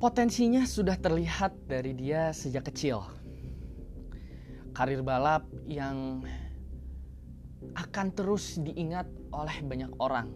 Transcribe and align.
Potensinya 0.00 0.64
sudah 0.64 0.96
terlihat 0.96 1.68
dari 1.68 1.92
dia 1.92 2.32
sejak 2.32 2.72
kecil. 2.72 3.04
Karir 4.72 5.04
balap 5.04 5.44
yang 5.68 6.24
akan 7.76 8.08
terus 8.16 8.56
diingat 8.64 9.04
oleh 9.28 9.60
banyak 9.60 9.92
orang. 10.00 10.32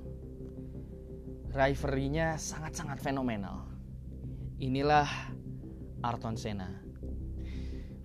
Rivalry-nya 1.57 2.37
sangat-sangat 2.37 3.01
fenomenal. 3.01 3.65
Inilah 4.61 5.09
Arton 6.05 6.37
Senna. 6.37 6.69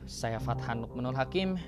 Saya 0.08 0.40
Fathan 0.40 0.88
Nukmanul 0.88 1.20
Hakim. 1.20 1.60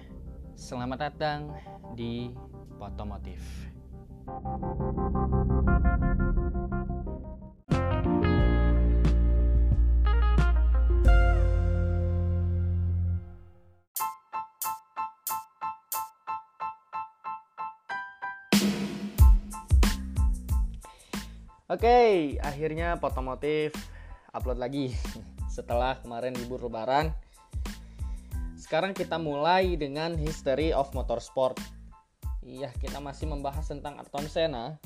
Selamat 0.55 1.11
datang 1.11 1.51
di 1.99 2.31
Potomotif. 2.79 3.43
Oke, 21.71 22.35
akhirnya 22.43 22.99
Potomotif 22.99 23.71
upload 24.35 24.59
lagi 24.59 24.91
setelah 25.55 25.95
kemarin 26.03 26.35
libur 26.35 26.59
lebaran. 26.59 27.15
Sekarang 28.59 28.91
kita 28.91 29.15
mulai 29.15 29.79
dengan 29.79 30.19
History 30.19 30.75
of 30.75 30.91
Motorsport. 30.91 31.55
Iya, 32.43 32.75
kita 32.75 32.99
masih 32.99 33.31
membahas 33.31 33.71
tentang 33.71 33.95
Ayrton 34.03 34.27
Senna. 34.27 34.83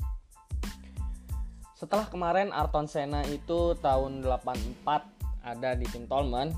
Setelah 1.74 2.06
kemarin 2.06 2.54
Ayrton 2.54 2.86
Senna 2.86 3.26
itu 3.26 3.74
tahun 3.82 4.22
84 4.22 5.42
ada 5.42 5.74
di 5.74 5.90
tim 5.90 6.06
Tolman. 6.06 6.54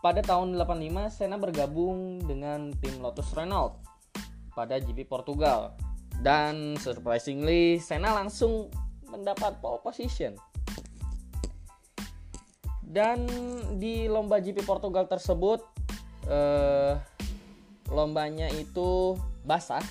Pada 0.00 0.24
tahun 0.24 0.56
85 0.56 1.12
Senna 1.12 1.36
bergabung 1.36 2.16
dengan 2.24 2.72
tim 2.80 2.96
Lotus 3.04 3.28
Renault 3.36 3.76
pada 4.56 4.80
GP 4.80 5.04
Portugal 5.04 5.76
dan 6.20 6.78
surprisingly 6.78 7.80
Senna 7.80 8.14
langsung 8.14 8.70
mendapat 9.08 9.58
pole 9.58 9.80
position. 9.82 10.34
Dan 12.84 13.26
di 13.82 14.06
lomba 14.06 14.38
GP 14.38 14.62
Portugal 14.62 15.10
tersebut 15.10 15.62
eh, 16.30 16.94
lombanya 17.90 18.46
itu 18.54 19.18
basah. 19.42 19.82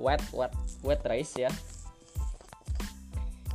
Wet 0.00 0.24
wet 0.34 0.50
wet 0.82 1.02
race 1.06 1.36
ya. 1.38 1.52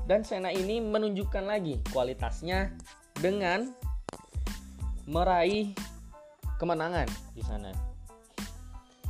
Dan 0.07 0.23
Senna 0.23 0.55
ini 0.55 0.79
menunjukkan 0.79 1.43
lagi 1.43 1.83
kualitasnya 1.91 2.71
dengan 3.19 3.75
meraih 5.03 5.75
kemenangan 6.55 7.07
di 7.35 7.43
sana 7.43 7.96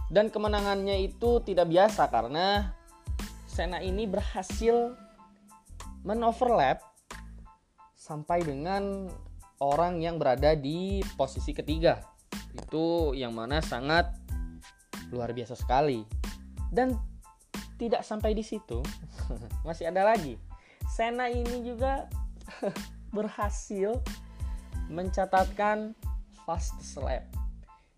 dan 0.07 0.31
kemenangannya 0.31 1.03
itu 1.03 1.43
tidak 1.43 1.67
biasa 1.67 2.07
karena 2.07 2.71
Senna 3.47 3.81
ini 3.81 4.05
berhasil 4.05 4.93
menoverlap 6.05 6.79
sampai 7.97 8.45
dengan 8.45 9.09
orang 9.57 9.99
yang 9.99 10.21
berada 10.21 10.53
di 10.53 11.01
posisi 11.17 11.51
ketiga. 11.51 11.99
Itu 12.53 13.17
yang 13.17 13.33
mana 13.33 13.59
sangat 13.59 14.13
luar 15.09 15.33
biasa 15.33 15.57
sekali. 15.57 16.05
Dan 16.69 16.95
tidak 17.81 18.05
sampai 18.05 18.37
di 18.37 18.45
situ, 18.45 18.79
masih 19.67 19.89
ada 19.89 20.05
lagi. 20.05 20.37
Senna 20.87 21.27
ini 21.27 21.65
juga 21.65 22.07
berhasil 23.15 23.97
mencatatkan 24.87 25.97
fast 26.47 26.79
lap 27.01 27.27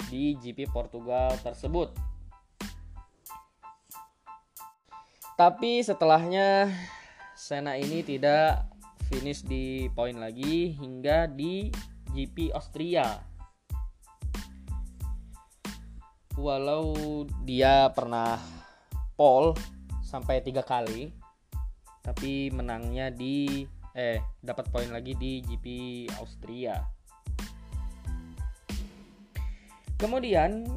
di 0.09 0.33
GP 0.41 0.71
Portugal 0.73 1.37
tersebut. 1.45 2.08
Tapi 5.39 5.79
setelahnya 5.79 6.67
Senna 7.31 7.79
ini 7.79 8.03
tidak 8.03 8.67
finish 9.07 9.47
di 9.47 9.87
poin 9.87 10.19
lagi 10.19 10.75
hingga 10.75 11.31
di 11.31 11.71
GP 12.11 12.51
Austria. 12.51 13.23
Walau 16.35 17.23
dia 17.47 17.87
pernah 17.95 18.35
pole 19.15 19.55
sampai 20.03 20.43
tiga 20.43 20.59
kali, 20.59 21.15
tapi 22.03 22.51
menangnya 22.51 23.07
di 23.07 23.63
eh 23.95 24.19
dapat 24.43 24.67
poin 24.67 24.91
lagi 24.91 25.15
di 25.15 25.39
GP 25.39 25.65
Austria. 26.19 26.83
Kemudian 29.95 30.67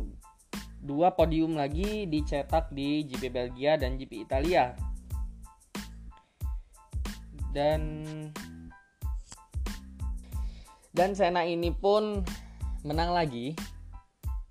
dua 0.82 1.14
podium 1.14 1.54
lagi 1.54 2.10
dicetak 2.10 2.74
di 2.74 3.06
GP 3.06 3.30
Belgia 3.30 3.78
dan 3.78 3.94
GP 3.94 4.26
Italia. 4.26 4.74
Dan 7.54 7.82
dan 10.90 11.14
Senna 11.14 11.46
ini 11.46 11.70
pun 11.70 12.20
menang 12.82 13.14
lagi 13.14 13.54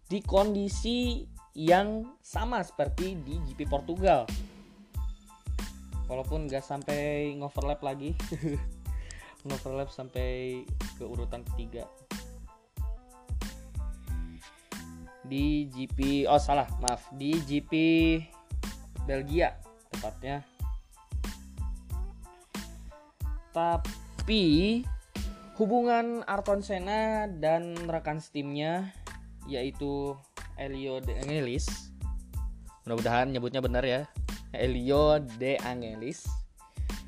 di 0.07 0.19
kondisi 0.23 1.27
yang 1.51 2.15
sama 2.23 2.63
seperti 2.63 3.19
di 3.19 3.35
GP 3.51 3.67
Portugal. 3.67 4.23
Walaupun 6.07 6.47
nggak 6.47 6.63
sampai 6.63 7.35
ngoverlap 7.39 7.83
lagi, 7.83 8.15
ngoverlap 9.47 9.91
sampai 9.91 10.63
ke 10.95 11.03
urutan 11.03 11.43
ketiga. 11.43 11.87
Di 15.31 15.71
GP 15.71 16.27
oh 16.27 16.35
salah 16.35 16.67
maaf. 16.83 17.07
Di 17.15 17.39
GP 17.39 17.71
Belgia 19.07 19.55
tepatnya. 19.87 20.43
Tapi 23.55 24.43
hubungan 25.55 26.27
Arton 26.27 26.59
Senna 26.59 27.31
dan 27.31 27.79
rekan 27.87 28.19
timnya 28.19 28.91
yaitu 29.47 30.19
Elio 30.59 30.99
De 30.99 31.15
Angelis. 31.23 31.95
Mudah-mudahan 32.83 33.31
nyebutnya 33.31 33.63
benar 33.63 33.87
ya. 33.87 34.11
Elio 34.51 35.23
De 35.39 35.55
Angelis. 35.63 36.27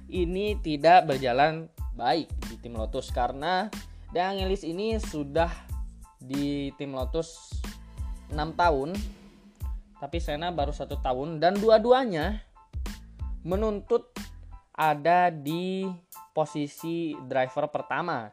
Ini 0.08 0.64
tidak 0.64 1.12
berjalan 1.12 1.68
baik 2.00 2.32
di 2.48 2.56
tim 2.64 2.80
Lotus 2.80 3.12
karena 3.12 3.68
De 4.16 4.24
Angelis 4.24 4.64
ini 4.64 4.96
sudah 4.96 5.50
di 6.24 6.72
tim 6.80 6.96
Lotus 6.96 7.60
6 8.34 8.60
tahun 8.60 8.90
tapi 10.04 10.20
Senna 10.20 10.52
baru 10.52 10.76
satu 10.76 11.00
tahun 11.00 11.40
dan 11.40 11.56
dua-duanya 11.56 12.44
menuntut 13.48 14.12
ada 14.76 15.32
di 15.32 15.88
posisi 16.36 17.16
driver 17.24 17.72
pertama. 17.72 18.28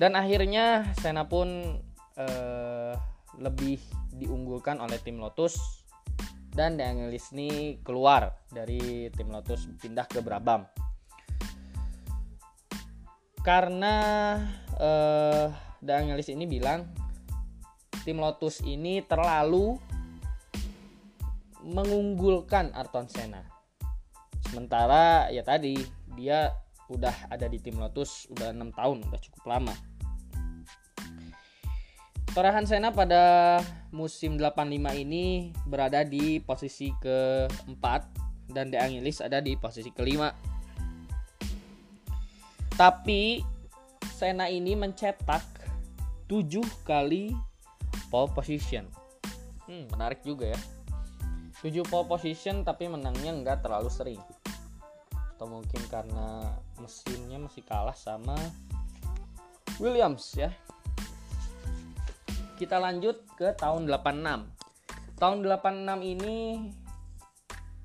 Dan 0.00 0.16
akhirnya 0.16 0.88
Senna 0.96 1.28
pun 1.28 1.76
eh, 2.16 2.94
lebih 3.36 3.76
diunggulkan 4.16 4.80
oleh 4.80 4.96
tim 5.04 5.20
Lotus 5.20 5.84
dan 6.48 6.80
De 6.80 6.84
Angelis 6.88 7.28
ini 7.36 7.76
keluar 7.84 8.32
dari 8.48 9.12
tim 9.12 9.28
Lotus 9.28 9.68
pindah 9.84 10.08
ke 10.08 10.24
Brabham. 10.24 10.64
Karena 13.44 13.96
eh, 14.80 15.46
De 15.76 15.92
Angelis 15.92 16.32
ini 16.32 16.48
bilang 16.48 17.01
tim 18.02 18.18
Lotus 18.18 18.62
ini 18.66 19.02
terlalu 19.06 19.78
mengunggulkan 21.62 22.74
Arton 22.74 23.06
Senna. 23.06 23.46
Sementara 24.50 25.30
ya 25.30 25.46
tadi 25.46 25.78
dia 26.18 26.50
udah 26.90 27.14
ada 27.30 27.46
di 27.46 27.62
tim 27.62 27.78
Lotus 27.78 28.26
udah 28.28 28.50
enam 28.50 28.74
tahun, 28.74 29.06
udah 29.06 29.20
cukup 29.22 29.42
lama. 29.46 29.74
Torahan 32.32 32.64
Senna 32.64 32.90
pada 32.90 33.60
musim 33.92 34.40
85 34.40 35.04
ini 35.04 35.52
berada 35.68 36.00
di 36.00 36.40
posisi 36.40 36.88
keempat 36.96 38.08
dan 38.48 38.72
De 38.72 38.80
Angelis 38.80 39.20
ada 39.20 39.38
di 39.38 39.52
posisi 39.54 39.92
kelima. 39.92 40.32
Tapi 42.72 43.44
Senna 44.16 44.48
ini 44.48 44.72
mencetak 44.72 45.44
7 46.24 46.64
kali 46.88 47.51
pole 48.12 48.28
position. 48.36 48.84
Hmm, 49.64 49.88
menarik 49.88 50.20
juga 50.20 50.52
ya. 50.52 50.60
7 51.64 51.80
pole 51.88 52.04
position 52.04 52.60
tapi 52.60 52.92
menangnya 52.92 53.32
nggak 53.32 53.64
terlalu 53.64 53.88
sering. 53.88 54.20
Atau 55.32 55.48
mungkin 55.48 55.80
karena 55.88 56.52
mesinnya 56.76 57.40
masih 57.40 57.64
kalah 57.64 57.96
sama 57.96 58.36
Williams 59.80 60.36
ya. 60.36 60.52
Kita 62.60 62.76
lanjut 62.76 63.24
ke 63.40 63.56
tahun 63.56 63.88
86. 63.88 65.16
Tahun 65.16 65.38
86 65.40 66.12
ini 66.12 66.68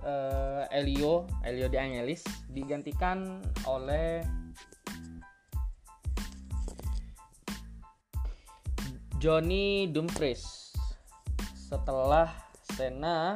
uh, 0.04 0.66
Elio, 0.74 1.30
Elio 1.46 1.72
De 1.72 1.78
Angelis 1.80 2.26
digantikan 2.52 3.40
oleh 3.64 4.26
Johnny 9.18 9.90
Dumfries 9.90 10.70
setelah 11.58 12.30
Senna 12.78 13.34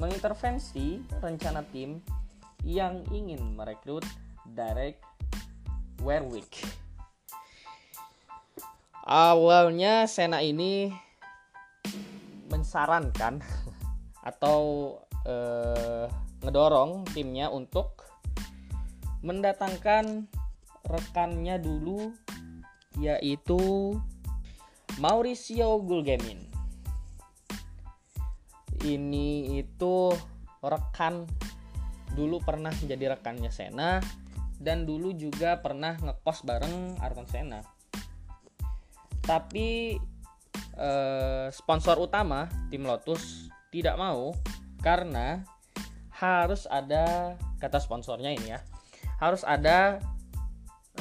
mengintervensi 0.00 1.04
rencana 1.20 1.60
tim 1.68 2.00
yang 2.64 3.04
ingin 3.12 3.52
merekrut 3.52 4.08
Derek 4.48 4.96
Warwick. 6.00 6.48
Awalnya 9.04 10.08
Senna 10.08 10.40
ini 10.40 10.88
mensarankan 12.48 13.44
atau 14.32 14.96
eh, 15.28 16.08
ngedorong 16.40 17.04
timnya 17.12 17.52
untuk 17.52 18.08
mendatangkan 19.20 20.24
rekannya 20.88 21.60
dulu 21.60 22.16
yaitu 22.96 23.92
Mauricio 24.98 25.78
Gulgemin. 25.78 26.42
Ini 28.82 29.58
itu 29.62 30.10
rekan 30.58 31.22
dulu 32.18 32.42
pernah 32.42 32.74
menjadi 32.74 33.14
rekannya 33.14 33.50
Sena 33.54 34.02
dan 34.58 34.82
dulu 34.82 35.14
juga 35.14 35.62
pernah 35.62 35.94
ngekos 35.98 36.42
bareng 36.42 36.98
Ayrton 36.98 37.30
Senna. 37.30 37.62
Tapi 39.22 39.94
eh, 40.74 41.46
sponsor 41.54 42.02
utama 42.02 42.50
tim 42.66 42.82
Lotus 42.82 43.46
tidak 43.70 43.94
mau 44.02 44.34
karena 44.82 45.46
harus 46.18 46.66
ada 46.66 47.38
kata 47.62 47.78
sponsornya 47.78 48.34
ini 48.34 48.50
ya 48.50 48.58
harus 49.22 49.46
ada 49.46 50.02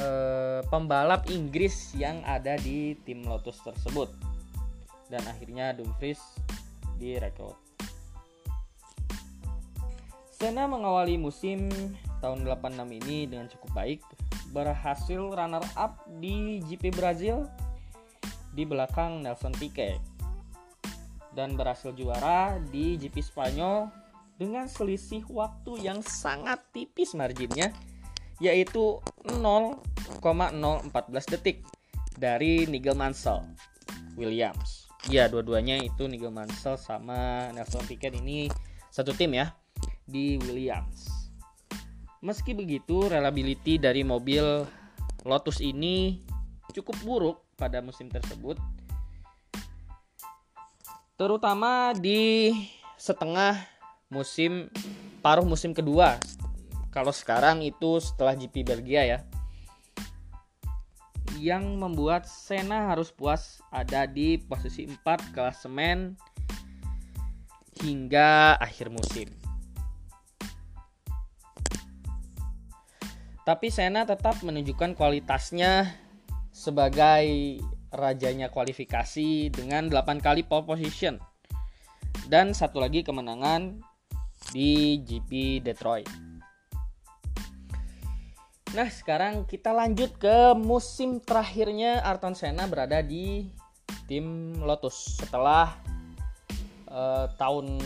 eh, 0.01 0.61
pembalap 0.69 1.29
Inggris 1.29 1.94
yang 1.97 2.21
ada 2.23 2.57
di 2.57 2.97
tim 3.05 3.25
Lotus 3.25 3.61
tersebut. 3.61 4.13
Dan 5.07 5.23
akhirnya 5.25 5.71
Dumfries 5.73 6.19
direkrut. 6.97 7.55
Senna 10.38 10.69
mengawali 10.69 11.17
musim 11.17 11.69
tahun 12.21 12.45
86 12.45 12.77
ini 13.01 13.25
dengan 13.25 13.49
cukup 13.49 13.73
baik, 13.73 14.01
berhasil 14.53 15.17
runner 15.33 15.65
up 15.73 16.05
di 16.21 16.61
GP 16.61 16.94
Brazil 16.94 17.49
di 18.53 18.65
belakang 18.65 19.25
Nelson 19.25 19.53
Piquet 19.57 19.97
dan 21.38 21.53
berhasil 21.53 21.94
juara 21.94 22.57
di 22.73 22.97
GP 22.97 23.21
Spanyol 23.21 23.94
dengan 24.41 24.65
selisih 24.65 25.25
waktu 25.29 25.85
yang 25.85 26.01
sangat 26.01 26.61
tipis 26.73 27.13
marginnya 27.13 27.69
yaitu 28.38 29.01
0,014 29.25 31.34
detik 31.34 31.66
dari 32.18 32.69
Nigel 32.69 32.98
Mansell 32.98 33.45
Williams. 34.18 34.89
Ya, 35.07 35.30
dua-duanya 35.31 35.80
itu 35.80 36.10
Nigel 36.10 36.34
Mansell 36.34 36.75
sama 36.75 37.54
Nelson 37.54 37.86
Piquet 37.86 38.18
ini 38.18 38.50
satu 38.89 39.13
tim 39.13 39.38
ya 39.38 39.54
di 40.04 40.42
Williams. 40.42 41.30
Meski 42.25 42.57
begitu, 42.57 43.06
reliability 43.06 43.78
dari 43.78 44.01
mobil 44.01 44.66
Lotus 45.28 45.62
ini 45.62 46.24
cukup 46.74 46.98
buruk 47.06 47.38
pada 47.60 47.83
musim 47.83 48.10
tersebut. 48.10 48.57
Terutama 51.18 51.94
di 51.98 52.54
setengah 52.98 53.57
musim 54.10 54.69
paruh 55.22 55.45
musim 55.45 55.74
kedua. 55.74 56.18
Kalau 56.97 57.13
sekarang 57.13 57.61
itu 57.61 58.01
setelah 58.01 58.33
GP 58.33 58.65
Belgia 58.65 59.05
ya. 59.05 59.19
Yang 61.38 61.77
membuat 61.77 62.25
Senna 62.25 62.89
harus 62.89 63.13
puas 63.13 63.61
ada 63.69 64.09
di 64.09 64.41
posisi 64.41 64.89
4 64.89 65.05
klasemen 65.29 66.17
hingga 67.85 68.57
akhir 68.57 68.89
musim. 68.89 69.29
Tapi 73.45 73.69
Senna 73.69 74.01
tetap 74.01 74.41
menunjukkan 74.41 74.97
kualitasnya 74.97 75.94
sebagai 76.49 77.61
rajanya 77.94 78.49
kualifikasi 78.49 79.53
dengan 79.53 79.94
8 79.94 80.17
kali 80.17 80.41
pole 80.41 80.65
position 80.65 81.21
dan 82.25 82.57
satu 82.57 82.81
lagi 82.81 83.05
kemenangan 83.05 83.85
di 84.49 84.97
GP 85.05 85.61
Detroit. 85.61 86.26
Nah, 88.77 88.94
sekarang 88.94 89.50
kita 89.50 89.74
lanjut 89.74 90.21
ke 90.21 90.53
musim 90.53 91.18
terakhirnya 91.18 91.97
Ayrton 92.06 92.38
Senna 92.38 92.69
berada 92.69 93.01
di 93.01 93.50
tim 94.06 94.53
Lotus. 94.62 95.18
Setelah 95.18 95.74
uh, 96.85 97.25
tahun 97.41 97.81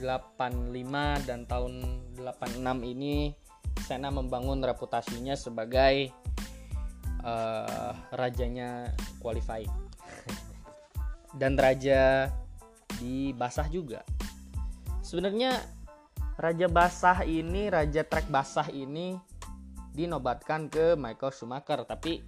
85 0.00 1.28
dan 1.28 1.44
tahun 1.44 1.84
86 2.16 2.64
ini 2.96 3.36
Senna 3.84 4.08
membangun 4.08 4.64
reputasinya 4.64 5.36
sebagai 5.36 6.08
uh, 7.20 7.92
rajanya 8.08 8.88
qualifying 9.20 9.68
dan 11.44 11.60
raja 11.60 12.32
di 12.96 13.36
basah 13.36 13.68
juga. 13.68 14.00
Sebenarnya 15.04 15.60
raja 16.40 16.72
basah 16.72 17.20
ini 17.28 17.68
raja 17.68 18.00
trek 18.00 18.32
basah 18.32 18.72
ini 18.72 19.31
dinobatkan 19.92 20.72
ke 20.72 20.96
Michael 20.96 21.36
Schumacher 21.36 21.84
tapi 21.84 22.24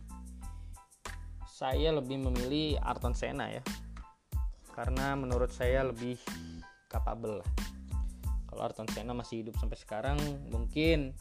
saya 1.48 1.96
lebih 1.96 2.18
memilih 2.18 2.76
Ayrton 2.84 3.16
Senna 3.16 3.48
ya. 3.48 3.62
Karena 4.74 5.14
menurut 5.14 5.54
saya 5.54 5.86
lebih 5.86 6.18
capable 6.90 7.40
lah. 7.40 7.50
Kalau 8.50 8.62
Ayrton 8.68 8.90
Senna 8.90 9.14
masih 9.16 9.46
hidup 9.46 9.56
sampai 9.56 9.78
sekarang 9.78 10.18
mungkin 10.50 11.14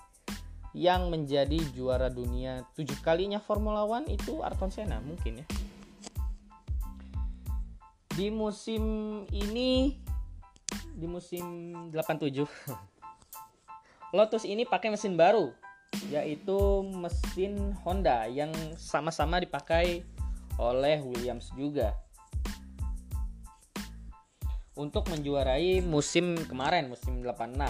yang 0.74 1.14
menjadi 1.14 1.62
juara 1.78 2.10
dunia 2.10 2.66
tujuh 2.74 2.98
kalinya 3.06 3.38
Formula 3.38 3.86
One 3.86 4.10
itu 4.10 4.42
Ayrton 4.42 4.74
Senna 4.74 5.00
mungkin 5.00 5.46
ya. 5.46 5.48
Di 8.14 8.34
musim 8.34 8.84
ini 9.30 10.02
di 10.94 11.08
musim 11.10 11.74
87 11.90 12.46
Lotus 14.18 14.46
ini 14.46 14.66
pakai 14.66 14.94
mesin 14.94 15.18
baru 15.18 15.63
yaitu 16.10 16.86
mesin 16.94 17.74
Honda 17.82 18.26
yang 18.30 18.54
sama-sama 18.78 19.42
dipakai 19.42 20.06
oleh 20.58 21.02
Williams 21.02 21.50
juga. 21.58 21.98
Untuk 24.74 25.06
menjuarai 25.10 25.86
musim 25.86 26.34
kemarin 26.50 26.90
musim 26.90 27.22
86 27.22 27.62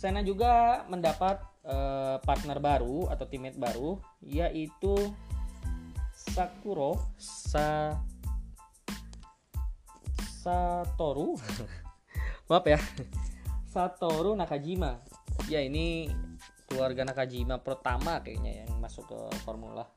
Senna 0.00 0.20
juga 0.20 0.84
mendapat 0.88 1.40
uh, 1.64 2.20
partner 2.24 2.60
baru 2.60 3.08
atau 3.08 3.24
teammate 3.24 3.56
baru 3.56 4.00
yaitu 4.20 4.96
Sakuro 6.12 7.00
Sa 7.20 7.96
Satoru. 10.40 11.36
Maaf 12.48 12.64
ya. 12.64 12.80
Satoru 13.68 14.32
Nakajima 14.32 15.09
ya 15.50 15.66
ini 15.66 16.06
keluarga 16.70 17.02
Nakajima 17.02 17.58
pertama 17.58 18.22
kayaknya 18.22 18.62
yang 18.62 18.78
masuk 18.78 19.10
ke 19.10 19.18
formula. 19.42 19.90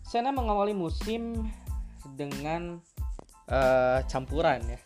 Senna 0.00 0.32
mengawali 0.32 0.72
musim 0.72 1.44
dengan 2.16 2.80
uh, 3.52 4.00
campuran 4.08 4.64
ya. 4.64 4.80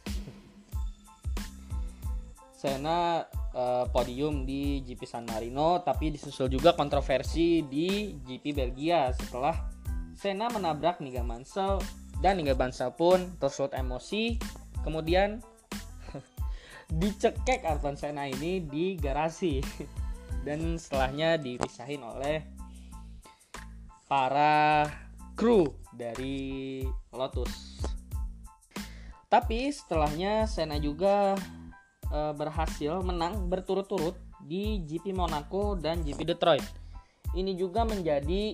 Senna 2.58 3.30
uh, 3.54 3.86
podium 3.94 4.42
di 4.42 4.82
GP 4.82 5.06
San 5.06 5.30
Marino 5.30 5.78
tapi 5.86 6.10
disusul 6.10 6.50
juga 6.50 6.74
kontroversi 6.74 7.62
di 7.62 8.18
GP 8.18 8.44
Belgia. 8.50 9.14
Setelah 9.14 9.54
Senna 10.18 10.50
menabrak 10.50 10.98
Nigel 10.98 11.22
Mansell 11.22 11.78
dan 12.18 12.42
hingga 12.42 12.58
Bansa 12.58 12.90
pun 12.90 13.38
tersulut 13.38 13.78
emosi. 13.78 14.42
Kemudian 14.82 15.38
dicekek 16.98 17.64
Ayrton 17.64 17.96
Senna 17.96 18.28
ini 18.28 18.60
di 18.60 18.96
garasi. 19.00 19.60
Dan 20.46 20.74
setelahnya 20.74 21.38
dipisahin 21.38 22.02
oleh 22.02 22.42
para 24.10 24.84
kru 25.38 25.70
dari 25.94 26.82
Lotus. 27.14 27.78
Tapi 29.30 29.70
setelahnya 29.70 30.44
Senna 30.50 30.76
juga 30.82 31.38
e, 32.10 32.18
berhasil 32.36 33.00
menang 33.00 33.48
berturut-turut 33.48 34.18
di 34.42 34.82
GP 34.82 35.14
Monaco 35.16 35.78
dan 35.78 36.02
GP 36.04 36.34
Detroit. 36.34 36.66
Ini 37.32 37.56
juga 37.56 37.86
menjadi 37.86 38.52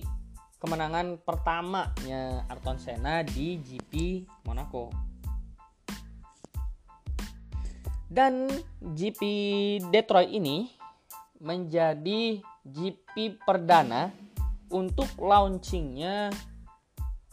kemenangan 0.61 1.19
pertamanya 1.19 2.47
Ayrton 2.47 2.79
Senna 2.79 3.25
di 3.25 3.59
GP 3.59 4.23
Monaco. 4.47 5.08
Dan 8.09 8.49
GP 8.81 9.21
Detroit 9.93 10.33
ini 10.33 10.73
menjadi 11.39 12.41
GP 12.65 13.39
perdana 13.45 14.09
untuk 14.73 15.07
launchingnya 15.21 16.33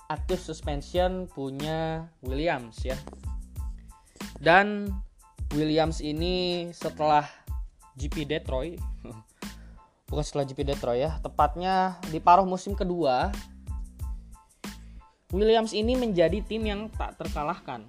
active 0.06 0.38
suspension 0.38 1.26
punya 1.32 2.06
Williams 2.22 2.84
ya. 2.84 2.96
Dan 4.36 4.92
Williams 5.56 6.04
ini 6.04 6.68
setelah 6.76 7.24
GP 7.96 8.28
Detroit 8.28 8.76
bukan 10.10 10.24
setelah 10.24 10.44
GP 10.46 10.60
Detroit 10.62 11.00
ya 11.02 11.10
tepatnya 11.18 11.98
di 12.12 12.20
paruh 12.22 12.46
musim 12.46 12.76
kedua 12.76 13.32
Williams 15.34 15.74
ini 15.74 15.98
menjadi 15.98 16.38
tim 16.46 16.62
yang 16.62 16.80
tak 16.94 17.18
terkalahkan 17.18 17.82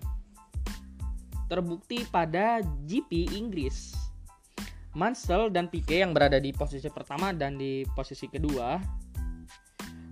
terbukti 1.47 2.03
pada 2.07 2.59
GP 2.85 3.33
Inggris 3.35 3.95
Mansell 4.97 5.53
dan 5.53 5.69
Piquet 5.69 6.03
yang 6.03 6.11
berada 6.11 6.41
di 6.41 6.49
posisi 6.51 6.89
pertama 6.89 7.29
dan 7.31 7.55
di 7.55 7.85
posisi 7.93 8.25
kedua 8.27 8.81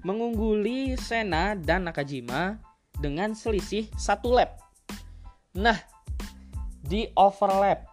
mengungguli 0.05 0.93
Senna 1.01 1.57
dan 1.57 1.89
Nakajima 1.89 2.61
dengan 3.01 3.33
selisih 3.33 3.89
satu 3.97 4.37
lap. 4.37 4.61
Nah, 5.57 5.75
di 6.85 7.09
overlap 7.17 7.89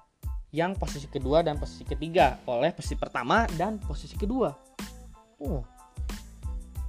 yang 0.52 0.76
posisi 0.76 1.08
kedua 1.08 1.40
dan 1.40 1.56
posisi 1.56 1.88
ketiga 1.88 2.37
oleh 2.44 2.76
posisi 2.76 3.00
pertama 3.00 3.49
dan 3.56 3.80
posisi 3.80 4.12
kedua. 4.20 4.52
Uh, 5.40 5.64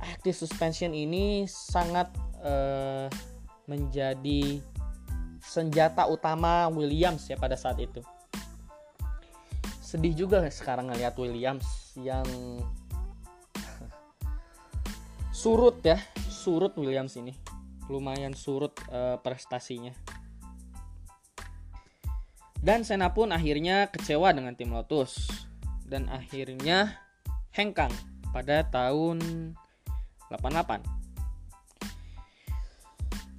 active 0.04 0.36
suspension 0.36 0.92
ini 0.92 1.48
sangat 1.48 2.12
uh, 2.44 3.08
menjadi 3.72 4.60
senjata 5.54 6.10
utama 6.10 6.66
Williams 6.74 7.30
ya 7.30 7.38
pada 7.38 7.54
saat 7.54 7.78
itu. 7.78 8.02
Sedih 9.86 10.18
juga 10.18 10.42
sekarang 10.50 10.90
ngeliat 10.90 11.14
Williams 11.22 11.94
yang 11.94 12.26
surut 15.46 15.78
ya 15.86 16.02
surut 16.26 16.74
Williams 16.74 17.14
ini. 17.22 17.38
Lumayan 17.86 18.34
surut 18.34 18.74
uh, 18.90 19.22
prestasinya. 19.22 19.94
Dan 22.58 22.82
Senna 22.88 23.14
pun 23.14 23.30
akhirnya 23.30 23.94
kecewa 23.94 24.34
dengan 24.34 24.58
tim 24.58 24.74
Lotus. 24.74 25.30
Dan 25.86 26.10
akhirnya 26.10 26.98
hengkang 27.54 27.94
pada 28.34 28.66
tahun 28.66 29.54
88 30.34 30.82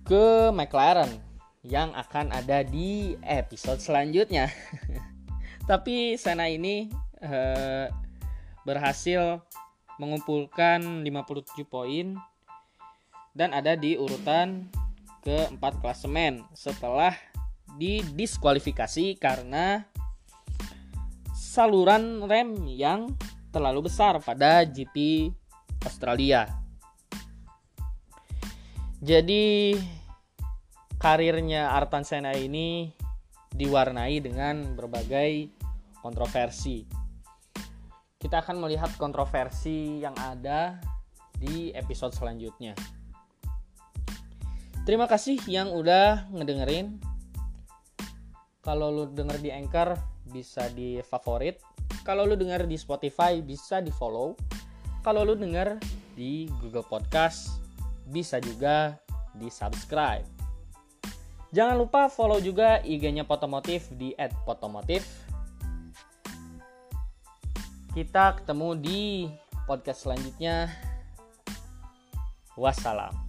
ke 0.06 0.52
McLaren 0.52 1.33
yang 1.64 1.96
akan 1.96 2.30
ada 2.30 2.60
di 2.60 3.16
episode 3.24 3.80
selanjutnya 3.80 4.52
Tapi 5.64 6.20
Sena 6.20 6.44
ini 6.52 6.92
uh, 7.24 7.88
berhasil 8.68 9.40
mengumpulkan 9.96 11.00
57 11.00 11.64
poin 11.64 12.20
dan 13.32 13.56
ada 13.56 13.72
di 13.72 13.96
urutan 13.96 14.68
keempat 15.24 15.80
klasemen 15.80 16.44
setelah 16.52 17.16
didiskualifikasi 17.80 19.16
karena 19.16 19.88
saluran 21.32 22.28
rem 22.28 22.68
yang 22.68 23.16
terlalu 23.48 23.88
besar 23.88 24.20
pada 24.20 24.68
GP 24.68 25.32
Australia. 25.80 26.44
Jadi 29.00 29.72
karirnya 31.04 31.68
Artan 31.68 32.00
Sena 32.00 32.32
ini 32.32 32.88
diwarnai 33.52 34.24
dengan 34.24 34.72
berbagai 34.72 35.52
kontroversi. 36.00 36.88
Kita 38.16 38.40
akan 38.40 38.64
melihat 38.64 38.88
kontroversi 38.96 40.00
yang 40.00 40.16
ada 40.16 40.80
di 41.36 41.68
episode 41.76 42.16
selanjutnya. 42.16 42.72
Terima 44.88 45.04
kasih 45.04 45.44
yang 45.44 45.76
udah 45.76 46.24
ngedengerin. 46.32 46.96
Kalau 48.64 48.88
lu 48.88 49.04
denger 49.12 49.44
di 49.44 49.52
Anchor 49.52 50.00
bisa 50.32 50.72
di 50.72 51.04
favorit. 51.04 51.60
Kalau 52.00 52.24
lu 52.24 52.32
denger 52.32 52.64
di 52.64 52.80
Spotify 52.80 53.44
bisa 53.44 53.84
di 53.84 53.92
follow. 53.92 54.32
Kalau 55.04 55.20
lu 55.20 55.36
denger 55.36 55.76
di 56.16 56.48
Google 56.64 56.88
Podcast 56.88 57.60
bisa 58.08 58.40
juga 58.40 58.96
di 59.36 59.52
subscribe. 59.52 60.33
Jangan 61.54 61.78
lupa 61.78 62.10
follow 62.10 62.42
juga 62.42 62.82
IG-nya 62.82 63.22
Potomotif 63.22 63.86
di 63.94 64.10
@potomotif. 64.42 65.06
Kita 67.94 68.42
ketemu 68.42 68.74
di 68.74 69.30
podcast 69.62 70.02
selanjutnya. 70.02 70.66
Wassalam. 72.58 73.23